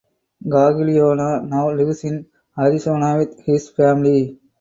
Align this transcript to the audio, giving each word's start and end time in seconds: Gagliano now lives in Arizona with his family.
Gagliano 0.43 1.47
now 1.47 1.69
lives 1.71 2.03
in 2.05 2.25
Arizona 2.57 3.17
with 3.19 3.39
his 3.41 3.69
family. 3.69 4.39